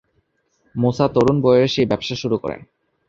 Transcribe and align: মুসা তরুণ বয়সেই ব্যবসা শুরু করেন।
মুসা 0.75 1.05
তরুণ 1.07 1.37
বয়সেই 1.41 1.89
ব্যবসা 1.91 2.15
শুরু 2.15 2.35
করেন। 2.37 2.61